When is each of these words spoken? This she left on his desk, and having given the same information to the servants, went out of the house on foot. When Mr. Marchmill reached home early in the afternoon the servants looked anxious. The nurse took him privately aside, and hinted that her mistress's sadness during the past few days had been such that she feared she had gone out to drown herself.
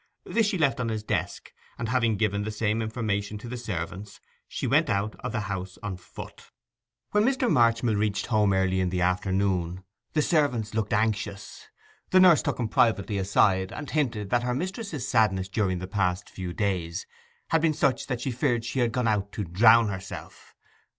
This 0.25 0.47
she 0.47 0.57
left 0.57 0.79
on 0.79 0.89
his 0.89 1.03
desk, 1.03 1.53
and 1.77 1.87
having 1.87 2.17
given 2.17 2.41
the 2.41 2.49
same 2.49 2.81
information 2.81 3.37
to 3.37 3.47
the 3.47 3.55
servants, 3.55 4.19
went 4.63 4.89
out 4.89 5.15
of 5.19 5.31
the 5.31 5.41
house 5.41 5.77
on 5.83 5.95
foot. 5.95 6.49
When 7.11 7.23
Mr. 7.23 7.47
Marchmill 7.47 7.95
reached 7.95 8.25
home 8.25 8.51
early 8.51 8.79
in 8.79 8.89
the 8.89 9.01
afternoon 9.03 9.83
the 10.13 10.23
servants 10.23 10.73
looked 10.73 10.91
anxious. 10.91 11.67
The 12.09 12.19
nurse 12.19 12.41
took 12.41 12.59
him 12.59 12.67
privately 12.67 13.19
aside, 13.19 13.71
and 13.71 13.91
hinted 13.91 14.31
that 14.31 14.41
her 14.41 14.55
mistress's 14.55 15.07
sadness 15.07 15.47
during 15.47 15.77
the 15.77 15.85
past 15.87 16.31
few 16.31 16.51
days 16.51 17.05
had 17.49 17.61
been 17.61 17.75
such 17.75 18.07
that 18.07 18.21
she 18.21 18.31
feared 18.31 18.65
she 18.65 18.79
had 18.79 18.91
gone 18.93 19.07
out 19.07 19.31
to 19.33 19.43
drown 19.43 19.89
herself. 19.89 20.55